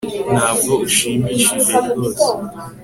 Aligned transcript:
ntabwo 0.33 0.71
ushimishije 0.85 1.75
ryose 1.85 2.23